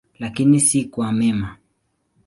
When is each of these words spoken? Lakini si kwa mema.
Lakini 0.19 0.59
si 0.59 0.83
kwa 0.85 1.11
mema. 1.11 1.57